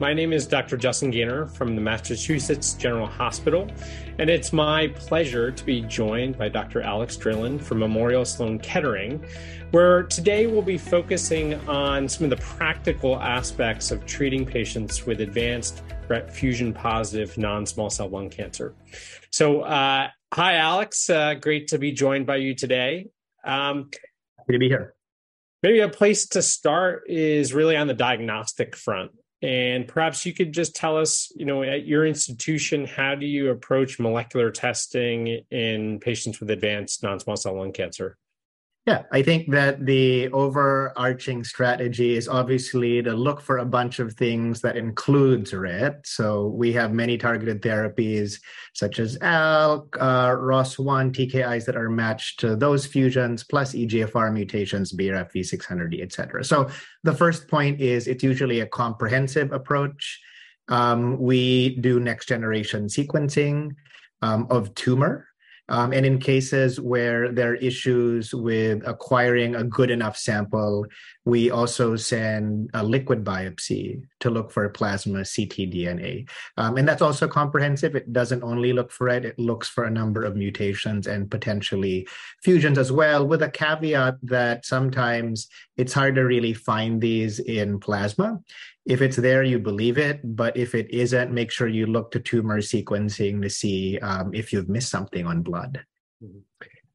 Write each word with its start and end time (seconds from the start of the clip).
my 0.00 0.12
name 0.12 0.32
is 0.32 0.46
Dr. 0.46 0.76
Justin 0.76 1.12
Gainor 1.12 1.50
from 1.50 1.76
the 1.76 1.80
Massachusetts 1.80 2.74
General 2.74 3.06
Hospital, 3.06 3.70
and 4.18 4.28
it's 4.28 4.52
my 4.52 4.88
pleasure 4.88 5.52
to 5.52 5.64
be 5.64 5.82
joined 5.82 6.36
by 6.36 6.48
Dr. 6.48 6.80
Alex 6.80 7.16
Drilon 7.16 7.58
from 7.58 7.78
Memorial 7.78 8.24
Sloan 8.24 8.58
Kettering, 8.58 9.24
where 9.70 10.02
today 10.02 10.46
we'll 10.46 10.62
be 10.62 10.78
focusing 10.78 11.54
on 11.68 12.08
some 12.08 12.24
of 12.24 12.30
the 12.30 12.44
practical 12.44 13.20
aspects 13.20 13.90
of 13.90 14.04
treating 14.04 14.44
patients 14.44 15.06
with 15.06 15.20
advanced 15.20 15.82
RET 16.08 16.32
fusion 16.32 16.72
positive 16.72 17.38
non 17.38 17.64
small 17.64 17.88
cell 17.88 18.08
lung 18.08 18.28
cancer. 18.30 18.74
So, 19.30 19.62
uh, 19.62 20.08
hi, 20.32 20.56
Alex. 20.56 21.08
Uh, 21.08 21.34
great 21.34 21.68
to 21.68 21.78
be 21.78 21.92
joined 21.92 22.26
by 22.26 22.36
you 22.36 22.54
today. 22.54 23.08
Um, 23.44 23.90
Happy 24.38 24.52
to 24.54 24.58
be 24.58 24.68
here. 24.68 24.94
Maybe 25.62 25.80
a 25.80 25.88
place 25.88 26.26
to 26.28 26.42
start 26.42 27.04
is 27.08 27.54
really 27.54 27.76
on 27.76 27.86
the 27.86 27.94
diagnostic 27.94 28.76
front. 28.76 29.12
And 29.44 29.86
perhaps 29.86 30.24
you 30.24 30.32
could 30.32 30.52
just 30.52 30.74
tell 30.74 30.96
us, 30.96 31.30
you 31.36 31.44
know, 31.44 31.62
at 31.62 31.84
your 31.84 32.06
institution, 32.06 32.86
how 32.86 33.14
do 33.14 33.26
you 33.26 33.50
approach 33.50 33.98
molecular 33.98 34.50
testing 34.50 35.44
in 35.50 36.00
patients 36.00 36.40
with 36.40 36.48
advanced 36.48 37.02
non 37.02 37.20
small 37.20 37.36
cell 37.36 37.54
lung 37.54 37.70
cancer? 37.70 38.16
Yeah, 38.86 39.04
I 39.10 39.22
think 39.22 39.50
that 39.50 39.86
the 39.86 40.28
overarching 40.28 41.42
strategy 41.42 42.16
is 42.16 42.28
obviously 42.28 43.02
to 43.02 43.14
look 43.14 43.40
for 43.40 43.58
a 43.58 43.64
bunch 43.64 43.98
of 43.98 44.12
things 44.12 44.60
that 44.60 44.76
includes 44.76 45.54
RET. 45.54 46.06
So 46.06 46.48
we 46.48 46.70
have 46.74 46.92
many 46.92 47.16
targeted 47.16 47.62
therapies 47.62 48.40
such 48.74 48.98
as 48.98 49.16
ALK, 49.20 49.96
uh, 49.98 50.36
ROS1, 50.36 51.12
TKIs 51.12 51.64
that 51.64 51.76
are 51.76 51.88
matched 51.88 52.40
to 52.40 52.56
those 52.56 52.84
fusions, 52.84 53.42
plus 53.42 53.72
EGFR 53.72 54.30
mutations, 54.34 54.92
BRAF 54.92 55.32
V600E, 55.32 56.02
et 56.02 56.12
cetera. 56.12 56.44
So 56.44 56.68
the 57.04 57.14
first 57.14 57.48
point 57.48 57.80
is 57.80 58.06
it's 58.06 58.22
usually 58.22 58.60
a 58.60 58.66
comprehensive 58.66 59.50
approach. 59.52 60.20
Um, 60.68 61.18
we 61.18 61.76
do 61.76 62.00
next 62.00 62.26
generation 62.26 62.88
sequencing 62.88 63.76
um, 64.20 64.46
of 64.50 64.74
tumor 64.74 65.26
um, 65.68 65.92
and 65.92 66.04
in 66.04 66.18
cases 66.18 66.80
where 66.80 67.32
there 67.32 67.52
are 67.52 67.56
issues 67.56 68.34
with 68.34 68.86
acquiring 68.86 69.54
a 69.54 69.64
good 69.64 69.90
enough 69.90 70.16
sample, 70.16 70.86
we 71.24 71.50
also 71.50 71.96
send 71.96 72.70
a 72.74 72.84
liquid 72.84 73.24
biopsy 73.24 74.02
to 74.20 74.30
look 74.30 74.50
for 74.50 74.68
plasma 74.68 75.20
ctDNA. 75.20 76.28
Um, 76.58 76.76
and 76.76 76.86
that's 76.86 77.00
also 77.00 77.26
comprehensive. 77.26 77.96
It 77.96 78.12
doesn't 78.12 78.42
only 78.42 78.72
look 78.72 78.92
for 78.92 79.08
it, 79.08 79.24
it 79.24 79.38
looks 79.38 79.68
for 79.68 79.84
a 79.84 79.90
number 79.90 80.22
of 80.22 80.36
mutations 80.36 81.06
and 81.06 81.30
potentially 81.30 82.06
fusions 82.42 82.76
as 82.76 82.92
well, 82.92 83.26
with 83.26 83.42
a 83.42 83.50
caveat 83.50 84.16
that 84.22 84.66
sometimes 84.66 85.48
it's 85.76 85.94
hard 85.94 86.16
to 86.16 86.22
really 86.22 86.52
find 86.52 87.00
these 87.00 87.38
in 87.38 87.80
plasma. 87.80 88.40
If 88.84 89.00
it's 89.00 89.16
there, 89.16 89.42
you 89.42 89.58
believe 89.58 89.96
it. 89.96 90.20
But 90.22 90.58
if 90.58 90.74
it 90.74 90.90
isn't, 90.90 91.32
make 91.32 91.50
sure 91.50 91.68
you 91.68 91.86
look 91.86 92.10
to 92.10 92.20
tumor 92.20 92.60
sequencing 92.60 93.40
to 93.40 93.48
see 93.48 93.98
um, 94.00 94.34
if 94.34 94.52
you've 94.52 94.68
missed 94.68 94.90
something 94.90 95.26
on 95.26 95.40
blood. 95.40 95.84
Mm-hmm. 96.22 96.40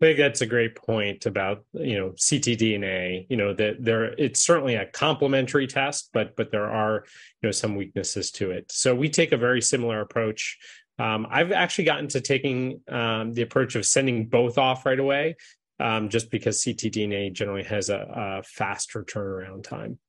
I 0.02 0.06
think 0.06 0.18
that's 0.18 0.40
a 0.40 0.46
great 0.46 0.76
point 0.76 1.26
about 1.26 1.66
you 1.74 1.98
know 2.00 2.12
ctDNA. 2.12 3.26
You 3.30 3.38
know 3.38 3.54
that 3.54 3.84
there 3.84 4.06
it's 4.18 4.40
certainly 4.40 4.76
a 4.76 4.86
complementary 4.86 5.68
test, 5.68 6.10
but 6.14 6.36
but 6.38 6.52
there 6.52 6.70
are 6.70 7.04
you 7.42 7.48
know 7.48 7.52
some 7.52 7.76
weaknesses 7.76 8.32
to 8.32 8.52
it. 8.52 8.72
So 8.72 8.96
we 8.96 9.10
take 9.10 9.34
a 9.34 9.38
very 9.38 9.62
similar 9.62 10.00
approach. 10.00 10.58
Um, 11.00 11.28
I've 11.30 11.52
actually 11.52 11.86
gotten 11.86 12.08
to 12.10 12.22
taking 12.22 12.82
um, 12.90 13.34
the 13.34 13.42
approach 13.42 13.76
of 13.76 13.86
sending 13.86 14.28
both 14.28 14.58
off 14.58 14.86
right 14.86 15.00
away, 15.00 15.36
um, 15.80 16.10
just 16.10 16.32
because 16.32 16.64
ctDNA 16.64 17.34
generally 17.34 17.64
has 17.64 17.90
a, 17.90 18.40
a 18.40 18.44
faster 18.44 19.04
turnaround 19.04 19.64
time. 19.64 20.00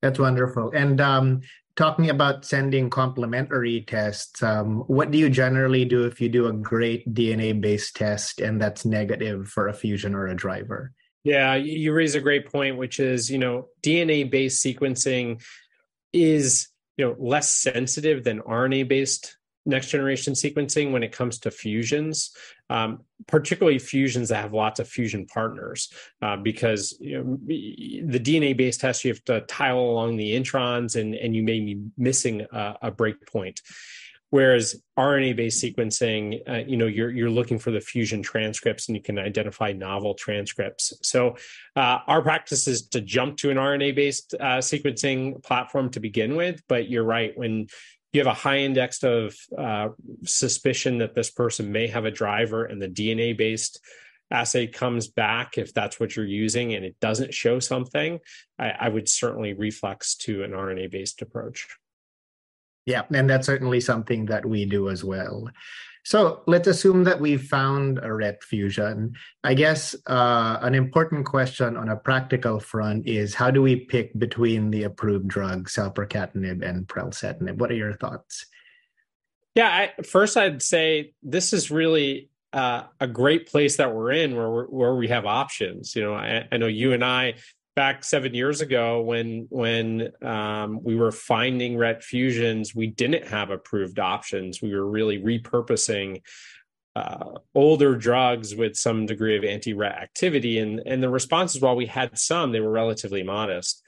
That's 0.00 0.18
wonderful. 0.18 0.72
And 0.74 1.00
um, 1.00 1.42
talking 1.76 2.10
about 2.10 2.44
sending 2.44 2.90
complementary 2.90 3.82
tests, 3.82 4.42
um, 4.42 4.80
what 4.86 5.10
do 5.10 5.18
you 5.18 5.30
generally 5.30 5.84
do 5.84 6.04
if 6.04 6.20
you 6.20 6.28
do 6.28 6.46
a 6.46 6.52
great 6.52 7.12
DNA 7.14 7.58
based 7.58 7.96
test 7.96 8.40
and 8.40 8.60
that's 8.60 8.84
negative 8.84 9.48
for 9.48 9.68
a 9.68 9.74
fusion 9.74 10.14
or 10.14 10.26
a 10.26 10.34
driver? 10.34 10.92
Yeah, 11.24 11.54
you 11.54 11.92
raise 11.92 12.14
a 12.14 12.20
great 12.20 12.50
point, 12.50 12.76
which 12.76 12.98
is, 12.98 13.30
you 13.30 13.38
know, 13.38 13.68
DNA 13.82 14.28
based 14.28 14.64
sequencing 14.64 15.42
is, 16.12 16.68
you 16.96 17.06
know, 17.06 17.16
less 17.18 17.54
sensitive 17.54 18.24
than 18.24 18.40
RNA 18.40 18.88
based 18.88 19.36
next 19.64 19.90
generation 19.90 20.34
sequencing 20.34 20.92
when 20.92 21.02
it 21.02 21.12
comes 21.12 21.38
to 21.40 21.50
fusions, 21.50 22.34
um, 22.70 23.00
particularly 23.26 23.78
fusions 23.78 24.28
that 24.28 24.42
have 24.42 24.52
lots 24.52 24.80
of 24.80 24.88
fusion 24.88 25.26
partners, 25.26 25.92
uh, 26.20 26.36
because 26.36 26.96
you 27.00 27.22
know, 27.22 27.38
the 27.46 28.20
DNA 28.20 28.56
based 28.56 28.80
test, 28.80 29.04
you 29.04 29.12
have 29.12 29.24
to 29.24 29.42
tile 29.42 29.78
along 29.78 30.16
the 30.16 30.34
introns 30.34 31.00
and, 31.00 31.14
and 31.14 31.36
you 31.36 31.42
may 31.42 31.60
be 31.60 31.80
missing 31.96 32.46
a, 32.52 32.76
a 32.82 32.92
breakpoint. 32.92 33.60
Whereas 34.32 34.82
RNA-based 34.98 35.62
sequencing, 35.62 36.40
uh, 36.48 36.64
you 36.66 36.78
know, 36.78 36.86
you're 36.86 37.10
you're 37.10 37.28
looking 37.28 37.58
for 37.58 37.70
the 37.70 37.82
fusion 37.82 38.22
transcripts, 38.22 38.88
and 38.88 38.96
you 38.96 39.02
can 39.02 39.18
identify 39.18 39.72
novel 39.72 40.14
transcripts. 40.14 40.94
So, 41.02 41.36
uh, 41.76 41.98
our 42.06 42.22
practice 42.22 42.66
is 42.66 42.88
to 42.88 43.02
jump 43.02 43.36
to 43.38 43.50
an 43.50 43.58
RNA-based 43.58 44.34
uh, 44.40 44.58
sequencing 44.60 45.42
platform 45.42 45.90
to 45.90 46.00
begin 46.00 46.34
with. 46.34 46.62
But 46.66 46.88
you're 46.88 47.04
right 47.04 47.36
when 47.36 47.66
you 48.12 48.20
have 48.20 48.26
a 48.26 48.34
high 48.34 48.58
index 48.58 49.02
of 49.02 49.34
uh, 49.56 49.88
suspicion 50.24 50.98
that 50.98 51.14
this 51.14 51.30
person 51.30 51.72
may 51.72 51.86
have 51.86 52.04
a 52.04 52.10
driver 52.10 52.64
and 52.64 52.80
the 52.80 52.88
DNA 52.88 53.36
based 53.36 53.80
assay 54.30 54.66
comes 54.66 55.08
back 55.08 55.58
if 55.58 55.74
that's 55.74 56.00
what 56.00 56.16
you're 56.16 56.24
using 56.24 56.74
and 56.74 56.84
it 56.84 56.98
doesn't 57.00 57.34
show 57.34 57.58
something 57.58 58.18
I, 58.58 58.70
I 58.70 58.88
would 58.88 59.08
certainly 59.08 59.52
reflex 59.52 60.14
to 60.16 60.42
an 60.42 60.52
RNA 60.52 60.90
based 60.90 61.20
approach. 61.22 61.68
Yeah 62.86 63.02
and 63.12 63.28
that's 63.28 63.46
certainly 63.46 63.80
something 63.80 64.26
that 64.26 64.46
we 64.46 64.64
do 64.64 64.88
as 64.88 65.04
well 65.04 65.50
so 66.04 66.42
let's 66.46 66.66
assume 66.66 67.04
that 67.04 67.20
we've 67.20 67.42
found 67.42 68.00
a 68.02 68.12
RET 68.12 68.42
fusion. 68.42 69.14
I 69.44 69.54
guess 69.54 69.94
uh, 70.06 70.58
an 70.60 70.74
important 70.74 71.26
question 71.26 71.76
on 71.76 71.88
a 71.88 71.96
practical 71.96 72.58
front 72.58 73.06
is 73.06 73.34
how 73.34 73.50
do 73.50 73.62
we 73.62 73.76
pick 73.76 74.18
between 74.18 74.70
the 74.70 74.82
approved 74.82 75.28
drugs, 75.28 75.74
selpercatinib 75.74 76.66
and 76.68 76.88
pralsetinib? 76.88 77.58
What 77.58 77.70
are 77.70 77.76
your 77.76 77.94
thoughts? 77.94 78.46
Yeah, 79.54 79.68
I, 79.68 80.02
first 80.02 80.36
I'd 80.36 80.62
say 80.62 81.12
this 81.22 81.52
is 81.52 81.70
really 81.70 82.30
uh, 82.52 82.84
a 83.00 83.06
great 83.06 83.48
place 83.48 83.76
that 83.76 83.94
we're 83.94 84.12
in 84.12 84.34
where 84.34 84.64
where 84.64 84.94
we 84.94 85.08
have 85.08 85.24
options. 85.24 85.94
You 85.94 86.02
know, 86.02 86.14
I, 86.14 86.48
I 86.50 86.56
know 86.56 86.66
you 86.66 86.92
and 86.92 87.04
I 87.04 87.34
back 87.74 88.04
seven 88.04 88.34
years 88.34 88.60
ago 88.60 89.00
when 89.00 89.46
when 89.50 90.12
um, 90.22 90.82
we 90.82 90.94
were 90.94 91.12
finding 91.12 91.76
RET 91.76 92.02
fusions, 92.02 92.74
we 92.74 92.88
didn't 92.88 93.26
have 93.26 93.50
approved 93.50 93.98
options. 93.98 94.60
We 94.60 94.74
were 94.74 94.86
really 94.86 95.18
repurposing 95.18 96.22
uh, 96.94 97.38
older 97.54 97.96
drugs 97.96 98.54
with 98.54 98.76
some 98.76 99.06
degree 99.06 99.36
of 99.36 99.44
anti-RET 99.44 99.92
activity, 99.92 100.58
and 100.58 100.82
and 100.84 101.02
the 101.02 101.08
responses, 101.08 101.60
while 101.60 101.76
we 101.76 101.86
had 101.86 102.18
some, 102.18 102.52
they 102.52 102.60
were 102.60 102.70
relatively 102.70 103.22
modest. 103.22 103.82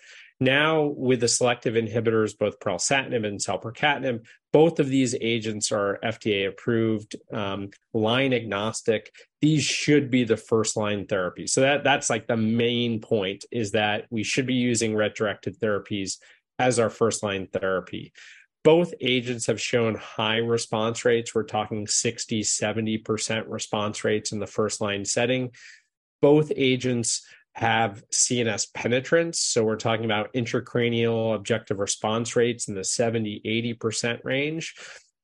Now, 0.45 0.83
with 0.83 1.21
the 1.21 1.29
selective 1.29 1.73
inhibitors, 1.73 2.37
both 2.37 2.61
pralsetinib 2.61 3.27
and 3.27 3.41
selpercatinib, 3.41 4.27
both 4.53 4.79
of 4.79 4.89
these 4.89 5.15
agents 5.19 5.73
are 5.73 5.99
FDA 6.05 6.47
approved, 6.47 7.17
um, 7.33 7.71
line 7.95 8.35
agnostic. 8.35 9.11
These 9.41 9.65
should 9.65 10.11
be 10.11 10.25
the 10.25 10.37
first 10.37 10.77
line 10.77 11.07
therapy. 11.07 11.47
So 11.47 11.63
that 11.63 11.83
that's 11.83 12.11
like 12.11 12.27
the 12.27 12.37
main 12.37 13.01
point 13.01 13.47
is 13.51 13.71
that 13.71 14.05
we 14.11 14.23
should 14.23 14.47
be 14.47 14.55
using 14.55 14.95
RET 14.95 15.15
directed 15.15 15.59
therapies 15.59 16.19
as 16.59 16.79
our 16.79 16.91
first 16.91 17.23
line 17.23 17.49
therapy. 17.51 18.13
Both 18.65 18.93
agents 19.01 19.47
have 19.47 19.61
shown 19.61 19.95
high 19.95 20.39
response 20.39 21.07
rates. 21.07 21.35
We're 21.35 21.45
talking 21.45 21.87
60, 21.87 22.43
70% 22.43 23.45
response 23.49 24.05
rates 24.05 24.33
in 24.33 24.41
the 24.41 24.47
first 24.47 24.83
line 24.83 25.07
setting. 25.07 25.53
Both 26.21 26.53
agents 26.55 27.27
have 27.55 28.03
CNS 28.11 28.73
penetrance. 28.75 29.41
So 29.41 29.65
we're 29.65 29.77
talking 29.77 30.05
about 30.05 30.33
intracranial 30.35 31.35
objective 31.35 31.79
response 31.79 32.37
rates 32.37 32.69
in 32.69 32.75
the 32.75 32.85
70, 32.85 33.43
80% 33.81 34.25
range. 34.25 34.75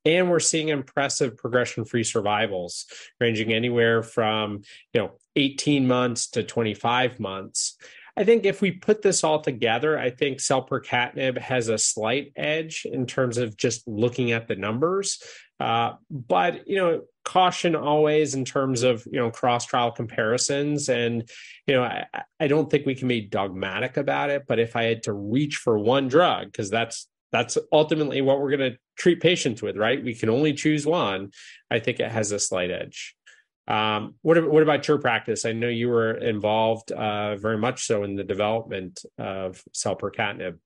And 0.05 0.31
we're 0.31 0.41
seeing 0.41 0.69
impressive 0.69 1.37
progression 1.37 1.85
free 1.85 2.05
survivals 2.05 2.87
ranging 3.21 3.53
anywhere 3.53 4.03
from, 4.03 4.63
you 4.95 5.01
know, 5.01 5.11
18 5.37 5.87
months 5.87 6.29
to 6.31 6.43
25 6.43 7.21
months. 7.21 7.77
I 8.17 8.25
think 8.25 8.45
if 8.45 8.61
we 8.61 8.73
put 8.73 9.03
this 9.03 9.25
all 9.25 9.41
together, 9.41 9.99
I 9.99 10.11
think 10.11 10.39
selpercatinib 10.39 11.39
has 11.39 11.69
a 11.69 11.79
slight 11.79 12.33
edge 12.37 12.87
in 12.91 13.07
terms 13.07 13.39
of 13.39 13.57
just 13.57 13.87
looking 13.87 14.33
at 14.33 14.49
the 14.49 14.57
numbers. 14.57 15.23
Uh, 15.59 15.93
but 16.11 16.67
you 16.67 16.77
know, 16.77 17.03
caution 17.31 17.77
always 17.77 18.35
in 18.35 18.45
terms 18.45 18.83
of 18.83 19.07
you 19.07 19.21
know 19.21 19.31
cross 19.31 19.65
trial 19.65 19.93
comparisons. 19.93 20.89
And 20.89 21.29
you 21.67 21.77
know 21.77 21.85
I, 21.85 22.07
I 22.41 22.49
don't 22.49 22.69
think 22.69 22.87
we 22.87 22.97
can 22.97 23.07
be 23.07 23.21
dogmatic 23.21 23.97
about 23.97 24.31
it 24.31 24.45
but 24.49 24.59
if 24.59 24.75
i 24.75 24.83
had 24.85 25.05
to 25.05 25.13
reach 25.13 25.57
for 25.57 25.79
one 25.79 26.09
drug 26.09 26.47
because 26.47 26.71
that's 26.71 27.07
that's 27.31 27.57
ultimately 27.71 28.21
what 28.21 28.41
we're 28.41 28.57
going 28.57 28.73
to 28.73 28.79
treat 28.97 29.21
patients 29.21 29.63
with 29.63 29.77
right? 29.77 30.03
We 30.03 30.15
can 30.15 30.29
only 30.29 30.53
choose 30.53 30.85
one. 30.85 31.31
I 31.71 31.79
think 31.79 32.01
it 32.01 32.11
has 32.11 32.33
a 32.33 32.41
slight 32.41 32.73
edge. 32.73 33.15
Um, 33.69 34.17
what, 34.23 34.51
what 34.51 34.65
about 34.65 34.89
your 34.89 34.99
practice? 34.99 35.45
I 35.45 35.53
know 35.53 35.69
you 35.69 35.89
were 35.89 36.15
involved 36.15 36.91
uh, 36.91 37.37
very 37.37 37.57
much 37.57 37.87
so 37.87 38.03
in 38.03 38.17
the 38.17 38.25
development 38.25 39.05
of 39.17 39.63
selpercatinib 39.73 40.59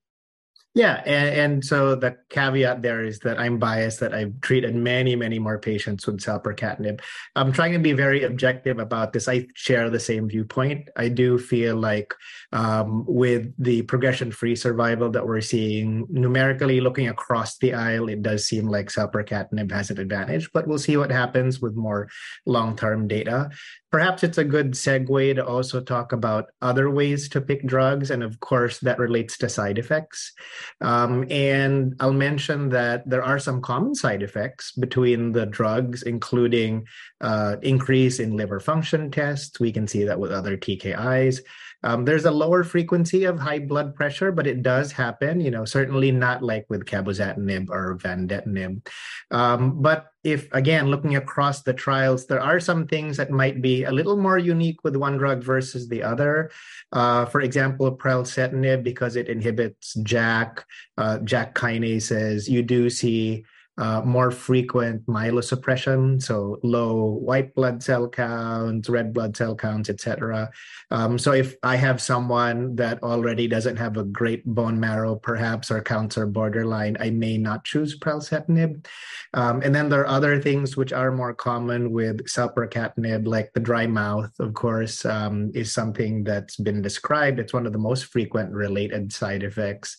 yeah, 0.75 1.01
and, 1.05 1.39
and, 1.39 1.65
so 1.65 1.95
the 1.95 2.17
caveat 2.29 2.81
there 2.81 3.01
is 3.01 3.19
that 3.19 3.39
I'm 3.39 3.57
biased 3.59 4.01
that 4.01 4.13
I've 4.13 4.41
treated 4.41 4.75
many, 4.75 5.15
many 5.15 5.39
more 5.39 5.57
patients 5.57 6.05
with 6.05 6.19
selpercatinib. 6.19 6.99
I'm 7.37 7.53
trying 7.53 7.71
to 7.71 7.79
be 7.79 7.93
very 7.93 8.23
objective 8.23 8.77
about 8.79 9.13
this. 9.13 9.29
I 9.29 9.47
share 9.53 9.89
the 9.89 10.01
same 10.01 10.27
viewpoint. 10.27 10.89
I 10.97 11.07
do 11.07 11.39
feel 11.39 11.77
like 11.77 12.13
um, 12.51 13.05
with 13.07 13.53
the 13.57 13.83
progression-free 13.83 14.57
survival 14.57 15.09
that 15.11 15.25
we're 15.25 15.39
seeing, 15.39 16.07
numerically 16.09 16.81
looking 16.81 17.07
across 17.07 17.57
the 17.57 17.73
aisle, 17.73 18.09
it 18.09 18.21
does 18.21 18.45
seem 18.45 18.67
like 18.67 18.89
selpercatinib 18.89 19.71
has 19.71 19.91
an 19.91 19.99
advantage. 20.01 20.51
But 20.51 20.67
we'll 20.67 20.77
see 20.77 20.97
what 20.97 21.09
happens 21.09 21.61
with 21.61 21.75
more 21.75 22.09
long-term 22.45 23.07
data 23.07 23.49
perhaps 23.91 24.23
it's 24.23 24.37
a 24.37 24.43
good 24.43 24.71
segue 24.71 25.35
to 25.35 25.45
also 25.45 25.81
talk 25.81 26.11
about 26.11 26.45
other 26.61 26.89
ways 26.89 27.29
to 27.29 27.41
pick 27.41 27.65
drugs. 27.65 28.11
And 28.11 28.23
of 28.23 28.39
course, 28.39 28.79
that 28.79 28.99
relates 28.99 29.37
to 29.37 29.49
side 29.49 29.77
effects. 29.77 30.33
Um, 30.81 31.25
and 31.29 31.95
I'll 31.99 32.13
mention 32.13 32.69
that 32.69 33.09
there 33.09 33.23
are 33.23 33.39
some 33.39 33.61
common 33.61 33.95
side 33.95 34.23
effects 34.23 34.71
between 34.73 35.31
the 35.31 35.45
drugs, 35.45 36.03
including 36.03 36.85
uh, 37.21 37.57
increase 37.61 38.19
in 38.19 38.35
liver 38.35 38.59
function 38.59 39.11
tests. 39.11 39.59
We 39.59 39.71
can 39.71 39.87
see 39.87 40.03
that 40.03 40.19
with 40.19 40.31
other 40.31 40.57
TKIs. 40.57 41.39
Um, 41.85 42.03
there's 42.03 42.25
a 42.25 42.31
lower 42.31 42.63
frequency 42.63 43.25
of 43.25 43.39
high 43.39 43.59
blood 43.59 43.93
pressure, 43.93 44.31
but 44.31 44.47
it 44.47 44.63
does 44.63 44.91
happen. 44.91 45.39
You 45.39 45.51
know, 45.51 45.65
certainly 45.65 46.11
not 46.11 46.41
like 46.41 46.65
with 46.67 46.85
cabozantinib 46.85 47.69
or 47.69 47.95
vandetanib. 47.97 48.87
Um, 49.29 49.81
but 49.81 50.07
if 50.23 50.51
again 50.51 50.87
looking 50.87 51.15
across 51.15 51.61
the 51.61 51.73
trials, 51.73 52.25
there 52.25 52.41
are 52.41 52.59
some 52.59 52.87
things 52.87 53.17
that 53.17 53.29
might 53.29 53.61
be 53.61 53.83
a 53.83 53.91
little 53.91 54.17
more 54.17 54.39
unique 54.39 54.83
with 54.83 54.95
one 54.95 55.17
drug 55.17 55.43
versus 55.43 55.87
the 55.87 56.01
other. 56.01 56.49
Uh, 56.91 57.25
for 57.25 57.41
example, 57.41 57.95
pralsetinib 57.95 58.83
because 58.83 59.15
it 59.15 59.29
inhibits 59.29 59.93
JAK, 60.01 60.65
uh, 60.97 61.19
JAK 61.19 61.53
kinases. 61.53 62.49
You 62.49 62.63
do 62.63 62.89
see 62.89 63.45
uh, 63.77 64.01
more 64.05 64.31
frequent 64.31 65.05
myelosuppression, 65.05 66.21
so 66.21 66.59
low 66.63 67.19
white 67.21 67.53
blood 67.55 67.83
cell 67.83 68.07
counts, 68.07 68.89
red 68.89 69.13
blood 69.13 69.35
cell 69.35 69.55
counts, 69.55 69.89
etc. 69.89 70.49
Um, 70.91 71.19
so 71.19 71.33
if 71.33 71.55
I 71.61 71.75
have 71.75 72.01
someone 72.01 72.75
that 72.77 73.03
already 73.03 73.47
doesn't 73.47 73.77
have 73.77 73.97
a 73.97 74.03
great 74.03 74.45
bone 74.45 74.79
marrow, 74.79 75.15
perhaps, 75.15 75.71
or 75.71 75.81
counts 75.81 76.17
are 76.17 76.25
borderline, 76.25 76.95
I 76.99 77.09
may 77.09 77.37
not 77.37 77.65
choose 77.65 77.99
pralsetinib. 77.99 78.85
Um, 79.33 79.61
and 79.61 79.75
then 79.75 79.89
there 79.89 80.01
are 80.01 80.07
other 80.07 80.41
things 80.41 80.77
which 80.77 80.93
are 80.93 81.11
more 81.11 81.33
common 81.33 81.91
with 81.91 82.25
selpercatinib, 82.27 83.27
like 83.27 83.51
the 83.53 83.59
dry 83.59 83.87
mouth, 83.87 84.31
of 84.39 84.53
course, 84.53 85.03
um, 85.05 85.51
is 85.53 85.73
something 85.73 86.23
that's 86.23 86.55
been 86.55 86.81
described. 86.81 87.39
It's 87.39 87.53
one 87.53 87.65
of 87.65 87.73
the 87.73 87.79
most 87.79 88.05
frequent 88.05 88.53
related 88.53 89.11
side 89.11 89.43
effects. 89.43 89.97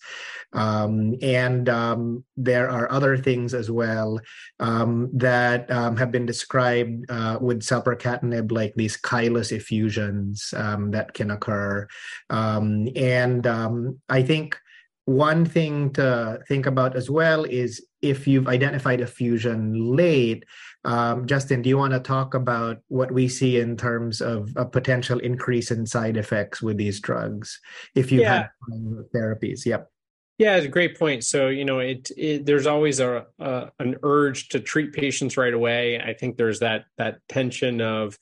Um, 0.52 1.16
and 1.20 1.68
um, 1.68 2.24
there 2.36 2.70
are 2.70 2.90
other 2.90 3.16
things 3.18 3.52
as 3.52 3.65
well 3.70 4.20
um, 4.60 5.10
that 5.12 5.70
um, 5.70 5.96
have 5.96 6.10
been 6.10 6.26
described 6.26 7.04
uh, 7.08 7.38
with 7.40 7.60
selpercatinib, 7.60 8.52
like 8.52 8.74
these 8.74 8.96
chylous 8.98 9.52
effusions 9.52 10.52
um, 10.56 10.90
that 10.90 11.14
can 11.14 11.30
occur. 11.30 11.86
Um, 12.30 12.88
and 12.96 13.46
um, 13.46 14.00
I 14.08 14.22
think 14.22 14.58
one 15.06 15.44
thing 15.44 15.92
to 15.92 16.40
think 16.48 16.66
about 16.66 16.96
as 16.96 17.08
well 17.08 17.44
is 17.44 17.84
if 18.02 18.26
you've 18.26 18.48
identified 18.48 19.00
a 19.00 19.06
fusion 19.06 19.94
late, 19.94 20.44
um, 20.84 21.26
Justin, 21.26 21.62
do 21.62 21.68
you 21.68 21.78
want 21.78 21.92
to 21.92 22.00
talk 22.00 22.34
about 22.34 22.78
what 22.88 23.10
we 23.10 23.28
see 23.28 23.58
in 23.58 23.76
terms 23.76 24.20
of 24.20 24.52
a 24.56 24.64
potential 24.64 25.18
increase 25.20 25.70
in 25.70 25.86
side 25.86 26.16
effects 26.16 26.60
with 26.60 26.76
these 26.76 27.00
drugs 27.00 27.60
if 27.94 28.12
you've 28.12 28.22
yeah. 28.22 28.48
had 28.68 29.06
therapies? 29.14 29.64
Yep. 29.64 29.90
Yeah, 30.38 30.56
it's 30.56 30.66
a 30.66 30.70
great 30.70 30.98
point. 30.98 31.24
So 31.24 31.48
you 31.48 31.64
know, 31.64 31.78
it, 31.78 32.10
it 32.16 32.44
there's 32.44 32.66
always 32.66 33.00
a, 33.00 33.26
a, 33.38 33.70
an 33.78 33.96
urge 34.02 34.50
to 34.50 34.60
treat 34.60 34.92
patients 34.92 35.36
right 35.36 35.54
away. 35.54 35.98
I 35.98 36.12
think 36.12 36.36
there's 36.36 36.60
that 36.60 36.84
that 36.98 37.18
tension 37.28 37.80
of, 37.80 38.18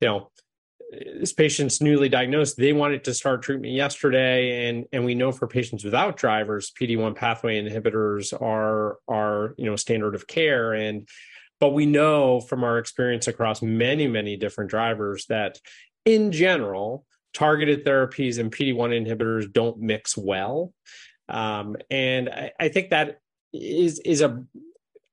you 0.00 0.08
know, 0.08 0.30
this 1.20 1.32
patient's 1.32 1.80
newly 1.80 2.08
diagnosed. 2.08 2.56
They 2.56 2.72
wanted 2.72 3.04
to 3.04 3.14
start 3.14 3.42
treatment 3.42 3.72
yesterday, 3.74 4.68
and 4.68 4.86
and 4.92 5.04
we 5.04 5.14
know 5.14 5.30
for 5.30 5.46
patients 5.46 5.84
without 5.84 6.16
drivers, 6.16 6.72
PD 6.78 6.98
one 7.00 7.14
pathway 7.14 7.62
inhibitors 7.62 8.32
are 8.40 8.98
are 9.08 9.54
you 9.56 9.66
know 9.66 9.76
standard 9.76 10.16
of 10.16 10.26
care, 10.26 10.72
and 10.74 11.08
but 11.60 11.70
we 11.70 11.86
know 11.86 12.40
from 12.40 12.64
our 12.64 12.78
experience 12.78 13.28
across 13.28 13.62
many 13.62 14.08
many 14.08 14.36
different 14.36 14.70
drivers 14.70 15.26
that 15.28 15.58
in 16.04 16.32
general 16.32 17.04
targeted 17.34 17.84
therapies 17.84 18.38
and 18.38 18.50
PD1 18.50 19.06
inhibitors 19.06 19.52
don't 19.52 19.78
mix 19.78 20.16
well. 20.16 20.72
Um, 21.28 21.76
and 21.90 22.28
I, 22.28 22.52
I 22.58 22.68
think 22.68 22.90
that 22.90 23.20
is 23.52 24.00
is 24.00 24.20
a 24.20 24.44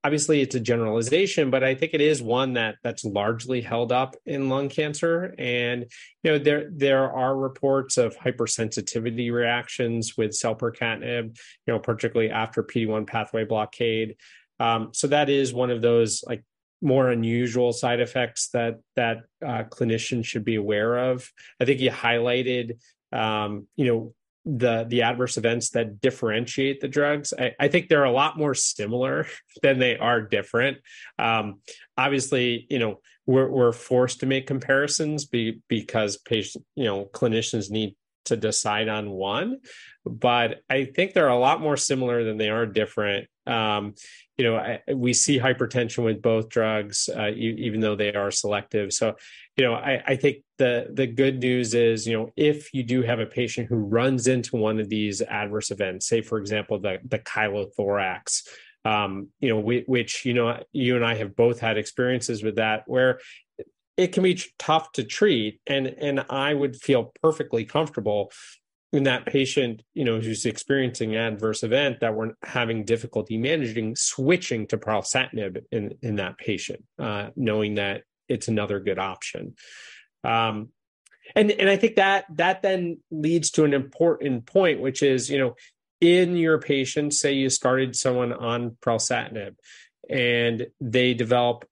obviously 0.03 0.41
it's 0.41 0.55
a 0.55 0.59
generalization 0.59 1.49
but 1.49 1.63
i 1.63 1.73
think 1.73 1.93
it 1.93 2.01
is 2.01 2.21
one 2.21 2.53
that 2.53 2.75
that's 2.83 3.05
largely 3.05 3.61
held 3.61 3.91
up 3.91 4.15
in 4.25 4.49
lung 4.49 4.67
cancer. 4.69 5.33
And 5.37 5.85
you 6.23 6.31
know 6.31 6.37
there 6.37 6.69
there 6.71 7.11
are 7.11 7.35
reports 7.35 7.97
of 7.97 8.17
hypersensitivity 8.17 9.31
reactions 9.31 10.17
with 10.17 10.31
selpercatinib 10.31 11.37
you 11.65 11.73
know 11.73 11.79
particularly 11.79 12.31
after 12.31 12.63
pd1 12.63 13.07
pathway 13.07 13.45
blockade. 13.45 14.15
Um, 14.59 14.89
so 14.93 15.07
that 15.07 15.29
is 15.29 15.53
one 15.53 15.71
of 15.71 15.81
those 15.81 16.23
like 16.27 16.43
more 16.81 17.09
unusual 17.09 17.71
side 17.71 18.01
effects 18.01 18.49
that 18.49 18.79
that 18.95 19.23
uh, 19.43 19.63
clinicians 19.63 20.25
should 20.25 20.43
be 20.43 20.55
aware 20.55 20.97
of. 21.11 21.31
I 21.59 21.65
think 21.65 21.79
you 21.79 21.89
highlighted 21.89 22.77
um, 23.11 23.67
you 23.75 23.85
know 23.85 24.13
the 24.45 24.85
the 24.87 25.03
adverse 25.03 25.37
events 25.37 25.69
that 25.71 26.01
differentiate 26.01 26.81
the 26.81 26.87
drugs. 26.87 27.33
I, 27.37 27.53
I, 27.59 27.67
think 27.69 27.87
they're 27.87 28.03
a 28.03 28.11
lot 28.11 28.37
more 28.37 28.53
similar 28.53 29.27
than 29.61 29.79
they 29.79 29.97
are 29.97 30.21
different. 30.21 30.79
Um, 31.17 31.61
obviously 31.97 32.67
you 32.69 32.79
know 32.79 32.99
we're, 33.25 33.49
we're 33.49 33.71
forced 33.71 34.19
to 34.19 34.25
make 34.25 34.47
comparisons 34.47 35.25
be, 35.25 35.61
because 35.67 36.17
patient 36.17 36.65
you 36.75 36.85
know 36.85 37.05
clinicians 37.05 37.71
need 37.71 37.95
to 38.25 38.35
decide 38.35 38.89
on 38.89 39.09
one. 39.09 39.59
But 40.05 40.61
i 40.69 40.85
think 40.85 41.13
they're 41.13 41.27
a 41.29 41.37
lot 41.37 41.61
more 41.61 41.77
similar 41.77 42.23
than 42.23 42.37
they 42.37 42.49
are 42.49 42.65
different. 42.65 43.27
Um, 43.47 43.95
you 44.37 44.45
know 44.45 44.57
I, 44.57 44.81
we 44.93 45.13
see 45.13 45.39
hypertension 45.39 46.03
with 46.03 46.21
both 46.21 46.49
drugs 46.49 47.07
uh, 47.07 47.29
even 47.29 47.79
though 47.79 47.95
they 47.95 48.13
are 48.13 48.31
selective. 48.31 48.91
So 48.91 49.15
you 49.57 49.65
know 49.65 49.73
I, 49.73 50.01
I 50.05 50.15
think 50.15 50.37
the 50.57 50.87
the 50.91 51.07
good 51.07 51.39
news 51.39 51.73
is 51.73 52.07
you 52.07 52.17
know 52.17 52.31
if 52.35 52.73
you 52.73 52.83
do 52.83 53.01
have 53.03 53.19
a 53.19 53.25
patient 53.25 53.67
who 53.69 53.75
runs 53.75 54.27
into 54.27 54.55
one 54.55 54.79
of 54.79 54.89
these 54.89 55.21
adverse 55.21 55.71
events 55.71 56.07
say 56.07 56.21
for 56.21 56.37
example 56.37 56.79
the 56.79 56.99
the 57.05 57.19
chylothorax 57.19 58.43
um, 58.85 59.29
you 59.39 59.49
know 59.49 59.59
we, 59.59 59.83
which 59.85 60.25
you 60.25 60.33
know 60.33 60.61
you 60.71 60.95
and 60.95 61.05
i 61.05 61.15
have 61.15 61.35
both 61.35 61.59
had 61.59 61.77
experiences 61.77 62.43
with 62.43 62.55
that 62.55 62.83
where 62.87 63.19
it 63.95 64.07
can 64.07 64.23
be 64.23 64.41
tough 64.57 64.91
to 64.93 65.03
treat 65.03 65.59
and 65.67 65.87
and 65.87 66.25
i 66.29 66.53
would 66.53 66.75
feel 66.75 67.11
perfectly 67.21 67.65
comfortable 67.65 68.31
in 68.93 69.03
that 69.03 69.25
patient, 69.25 69.81
you 69.95 70.05
know, 70.05 70.19
who's 70.19 70.45
experiencing 70.45 71.15
adverse 71.15 71.63
event 71.63 71.99
that 72.01 72.13
we're 72.13 72.33
having 72.43 72.85
difficulty 72.85 73.37
managing, 73.39 73.95
switching 73.95 74.67
to 74.67 74.77
pralsetinib 74.77 75.63
in 75.71 75.95
in 76.03 76.17
that 76.17 76.37
patient, 76.37 76.83
uh, 76.99 77.29
knowing 77.35 77.73
that 77.73 78.03
it's 78.27 78.47
another 78.47 78.79
good 78.79 78.99
option. 78.99 79.55
Um, 80.23 80.69
and 81.35 81.51
and 81.51 81.69
I 81.69 81.77
think 81.77 81.95
that 81.95 82.25
that 82.35 82.61
then 82.61 82.99
leads 83.11 83.51
to 83.51 83.63
an 83.63 83.73
important 83.73 84.45
point, 84.45 84.81
which 84.81 85.01
is, 85.01 85.29
you 85.29 85.39
know, 85.39 85.55
in 86.01 86.35
your 86.35 86.59
patient, 86.59 87.13
say 87.13 87.33
you 87.33 87.49
started 87.49 87.95
someone 87.95 88.33
on 88.33 88.77
pralsetinib 88.81 89.55
and 90.09 90.67
they 90.81 91.13
develop 91.13 91.65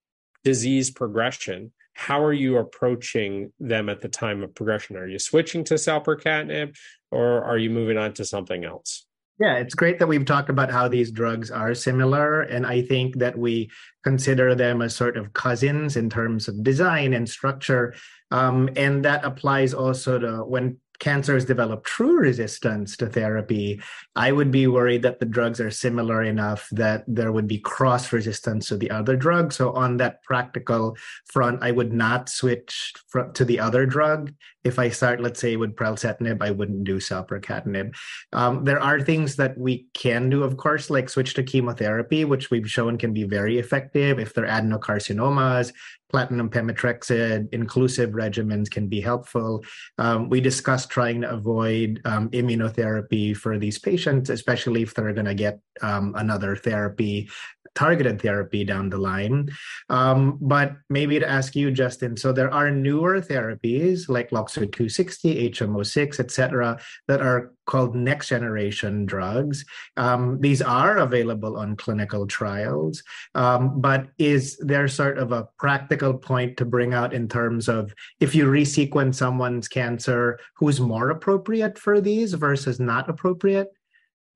disease 0.44 0.90
progression 0.90 1.72
how 1.94 2.24
are 2.24 2.34
you 2.34 2.58
approaching 2.58 3.52
them 3.60 3.90
at 3.90 4.02
the 4.02 4.10
time 4.10 4.42
of 4.42 4.56
progression? 4.56 4.98
Are 4.98 5.08
you 5.08 5.20
switching 5.20 5.64
to 5.66 5.76
selpercatinib 5.76 6.76
or 7.12 7.44
are 7.44 7.58
you 7.58 7.70
moving 7.70 7.98
on 7.98 8.14
to 8.14 8.26
something 8.26 8.64
else? 8.64 9.06
Yeah, 9.40 9.56
it's 9.56 9.74
great 9.74 9.98
that 10.00 10.08
we've 10.08 10.26
talked 10.26 10.50
about 10.50 10.72
how 10.72 10.88
these 10.88 11.12
drugs 11.12 11.50
are 11.50 11.74
similar. 11.74 12.42
And 12.42 12.66
I 12.66 12.84
think 12.84 13.18
that 13.18 13.38
we 13.38 13.72
consider 14.04 14.54
them 14.54 14.82
as 14.82 14.96
sort 14.96 15.18
of 15.18 15.34
cousins 15.34 15.98
in 15.98 16.10
terms 16.10 16.48
of 16.48 16.64
design 16.64 17.14
and 17.14 17.28
structure. 17.28 17.96
Um, 18.30 18.70
and 18.76 19.04
that 19.04 19.26
applies 19.26 19.74
also 19.74 20.20
to 20.20 20.44
when 20.44 20.78
cancers 21.02 21.46
develop 21.46 21.84
true 21.84 22.20
resistance 22.20 22.96
to 22.96 23.08
therapy, 23.08 23.82
I 24.16 24.32
would 24.32 24.52
be 24.52 24.68
worried 24.68 25.02
that 25.02 25.20
the 25.20 25.26
drugs 25.26 25.60
are 25.60 25.72
similar 25.72 26.22
enough 26.22 26.70
that 26.72 27.04
there 27.08 27.32
would 27.32 27.48
be 27.48 27.58
cross 27.58 28.14
resistance 28.14 28.68
to 28.68 28.78
the 28.78 28.92
other 28.92 29.16
drug. 29.16 29.52
So, 29.52 29.74
on 29.74 29.98
that 29.98 30.22
practical 30.22 30.96
front, 31.26 31.64
I 31.64 31.72
would 31.72 31.92
not 31.92 32.30
switch 32.30 32.94
to 33.34 33.44
the 33.44 33.60
other 33.60 33.88
drug. 33.88 34.32
If 34.64 34.78
I 34.80 34.90
start, 34.90 35.22
let's 35.22 35.40
say, 35.40 35.56
with 35.56 35.76
pralsetinib, 35.76 36.42
I 36.42 36.52
wouldn't 36.52 36.84
do 36.84 36.98
selpercatinib. 36.98 37.96
Um, 38.34 38.64
there 38.64 38.80
are 38.80 39.02
things 39.02 39.36
that 39.38 39.58
we 39.58 39.88
can 39.94 40.30
do, 40.30 40.44
of 40.44 40.58
course, 40.58 40.90
like 40.90 41.10
switch 41.10 41.34
to 41.36 41.44
chemotherapy, 41.44 42.26
which 42.26 42.52
we've 42.52 42.70
shown 42.70 42.98
can 42.98 43.14
be 43.14 43.24
very 43.24 43.58
effective 43.58 44.20
if 44.20 44.34
they're 44.34 44.46
adenocarcinomas, 44.46 45.72
platinum 46.12 46.50
pemetrexed 46.50 47.48
inclusive 47.54 48.12
regimens 48.12 48.70
can 48.70 48.88
be 48.88 49.02
helpful. 49.02 49.64
Um, 49.98 50.30
we 50.30 50.42
discussed 50.42 50.90
trying 50.90 51.22
to 51.22 51.32
avoid 51.32 52.02
um, 52.06 52.30
immunotherapy 52.30 53.36
for 53.36 53.58
these 53.58 53.80
patients, 53.80 54.30
especially 54.30 54.84
if 54.84 54.94
they're 54.94 55.14
going 55.14 55.26
to 55.26 55.34
get 55.34 55.60
um, 55.82 56.14
another 56.18 56.56
therapy 56.56 57.30
targeted 57.76 58.22
therapy 58.22 58.64
down 58.64 58.90
the 58.90 58.98
line. 58.98 59.50
Um, 59.90 60.38
but 60.42 60.76
maybe 60.90 61.20
to 61.20 61.30
ask 61.30 61.56
you, 61.56 61.72
Justin, 61.72 62.18
so 62.18 62.32
there 62.32 62.54
are 62.54 62.72
newer 62.72 63.22
therapies 63.22 64.10
like 64.10 64.32
LOXO 64.32 64.72
260, 64.72 65.50
HM06, 65.52 66.20
etc., 66.20 66.80
that 67.08 67.22
are 67.22 67.54
called 67.66 67.96
next 67.96 68.30
generation 68.30 69.06
drugs. 69.06 69.64
Um, 69.96 70.42
these 70.42 70.62
are 70.62 70.98
available 70.98 71.58
on 71.58 71.78
clinical 71.78 72.28
trials, 72.28 73.02
um, 73.36 73.80
but 73.80 74.08
is 74.18 74.58
there 74.58 74.88
sort 74.88 75.18
of 75.18 75.32
a 75.32 75.48
practical 75.58 76.14
point 76.14 76.58
to 76.58 76.66
bring 76.66 76.94
out 76.94 77.14
in 77.14 77.28
terms 77.28 77.70
of 77.70 77.94
if 78.20 78.36
you 78.36 78.46
resequence 78.46 79.16
someone's 79.16 79.68
cancer, 79.68 80.40
who's 80.56 80.82
more 80.82 81.10
appropriate 81.10 81.78
for 81.78 82.02
these 82.02 82.34
versus 82.34 82.80
not 82.80 83.10
appropriate? 83.10 83.70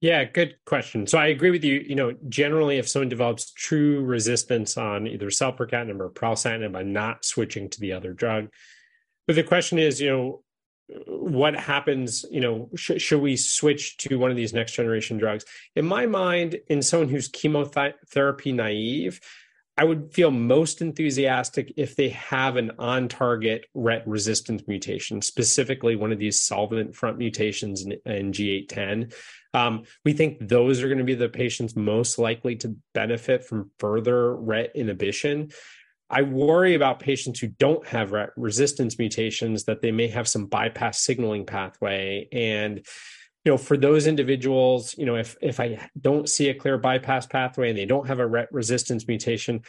Yeah, 0.06 0.24
good 0.24 0.58
question. 0.68 1.08
So 1.08 1.18
I 1.18 1.26
agree 1.26 1.50
with 1.50 1.64
you. 1.64 1.84
You 1.84 1.96
know, 1.96 2.14
generally, 2.30 2.78
if 2.78 2.88
someone 2.88 3.10
develops 3.10 3.52
true 3.52 4.06
resistance 4.06 4.78
on 4.78 5.08
either 5.08 5.32
selpercatinib 5.32 6.00
or 6.00 6.12
pralsetinib, 6.12 6.78
I'm 6.78 6.94
not 6.94 7.26
switching 7.26 7.72
to 7.72 7.80
the 7.80 7.94
other 7.94 8.14
drug. 8.14 8.50
But 9.26 9.36
the 9.36 9.42
question 9.42 9.80
is, 9.80 10.00
you 10.00 10.12
know, 10.12 10.44
what 11.08 11.56
happens? 11.56 12.24
You 12.30 12.40
know, 12.40 12.70
sh- 12.76 13.02
should 13.02 13.20
we 13.20 13.36
switch 13.36 13.98
to 13.98 14.20
one 14.20 14.30
of 14.30 14.38
these 14.38 14.54
next 14.54 14.74
generation 14.74 15.18
drugs? 15.18 15.44
In 15.76 15.88
my 15.88 16.06
mind, 16.06 16.58
in 16.68 16.84
someone 16.84 17.10
who's 17.10 17.28
chemotherapy 17.28 18.52
naive, 18.52 19.20
I 19.78 19.84
would 19.84 20.14
feel 20.14 20.32
most 20.32 20.82
enthusiastic 20.82 21.74
if 21.76 21.98
they 21.98 22.10
have 22.10 22.56
an 22.56 22.72
on 22.80 23.10
target 23.10 23.66
RET 23.74 24.08
resistance 24.08 24.64
mutation, 24.68 25.22
specifically 25.22 25.98
one 25.98 26.14
of 26.14 26.20
these 26.20 26.40
solvent 26.40 26.96
front 26.96 27.18
mutations 27.18 27.86
in, 27.86 27.98
in 28.06 28.32
G810. 28.32 29.14
Um, 29.54 29.84
we 30.06 30.14
think 30.14 30.48
those 30.48 30.82
are 30.82 30.88
going 30.88 31.00
to 31.00 31.04
be 31.04 31.16
the 31.16 31.28
patients 31.28 31.76
most 31.76 32.18
likely 32.18 32.56
to 32.58 32.76
benefit 32.94 33.44
from 33.44 33.72
further 33.80 34.34
RET 34.36 34.72
inhibition. 34.76 35.50
I 36.10 36.22
worry 36.22 36.76
about 36.76 37.00
patients 37.00 37.40
who 37.40 37.48
don't 37.48 37.86
have 37.88 38.14
RET 38.14 38.30
resistance 38.38 38.98
mutations 38.98 39.66
that 39.66 39.82
they 39.82 39.92
may 39.92 40.08
have 40.08 40.28
some 40.28 40.46
bypass 40.46 41.00
signaling 41.00 41.46
pathway 41.46 42.30
and 42.32 42.86
you 43.46 43.52
know 43.52 43.58
for 43.58 43.78
those 43.78 44.08
individuals 44.08 44.98
you 44.98 45.06
know 45.06 45.16
if 45.16 45.38
if 45.42 45.60
i 45.60 45.80
don't 46.02 46.28
see 46.28 46.50
a 46.50 46.54
clear 46.54 46.78
bypass 46.78 47.26
pathway 47.26 47.70
and 47.70 47.78
they 47.78 47.86
don't 47.86 48.08
have 48.08 48.20
a 48.20 48.28
RET 48.28 48.52
resistance 48.52 49.08
mutation 49.08 49.62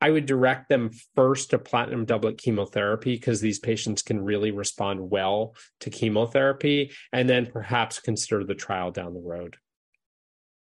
i 0.00 0.10
would 0.10 0.26
direct 0.26 0.68
them 0.68 0.90
first 1.16 1.50
to 1.50 1.58
platinum 1.58 2.04
doublet 2.04 2.38
chemotherapy 2.38 3.16
because 3.16 3.40
these 3.40 3.58
patients 3.58 4.02
can 4.02 4.22
really 4.22 4.50
respond 4.50 5.10
well 5.10 5.56
to 5.80 5.90
chemotherapy 5.90 6.92
and 7.12 7.28
then 7.28 7.46
perhaps 7.46 7.98
consider 7.98 8.44
the 8.44 8.54
trial 8.54 8.90
down 8.92 9.14
the 9.14 9.20
road 9.20 9.56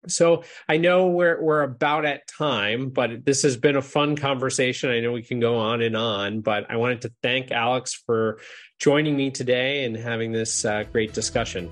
so 0.07 0.43
I 0.69 0.77
know 0.77 1.07
we're 1.07 1.41
we're 1.41 1.63
about 1.63 2.05
at 2.05 2.27
time, 2.27 2.89
but 2.89 3.25
this 3.25 3.41
has 3.41 3.57
been 3.57 3.75
a 3.75 3.81
fun 3.81 4.15
conversation. 4.15 4.91
I 4.91 4.99
know 4.99 5.11
we 5.11 5.23
can 5.23 5.39
go 5.39 5.57
on 5.57 5.81
and 5.81 5.97
on, 5.97 6.41
but 6.41 6.69
I 6.69 6.77
wanted 6.77 7.01
to 7.01 7.13
thank 7.23 7.49
Alex 7.49 7.95
for 8.05 8.39
joining 8.79 9.17
me 9.17 9.31
today 9.31 9.83
and 9.83 9.95
having 9.95 10.31
this 10.31 10.63
uh, 10.63 10.83
great 10.91 11.13
discussion. 11.13 11.71